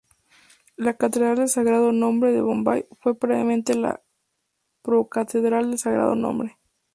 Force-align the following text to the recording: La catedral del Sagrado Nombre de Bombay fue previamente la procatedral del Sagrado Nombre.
La 0.77 0.95
catedral 0.97 1.35
del 1.37 1.47
Sagrado 1.47 1.91
Nombre 1.91 2.31
de 2.31 2.41
Bombay 2.41 2.87
fue 3.01 3.13
previamente 3.13 3.75
la 3.75 4.01
procatedral 4.81 5.69
del 5.69 5.77
Sagrado 5.77 6.15
Nombre. 6.15 6.57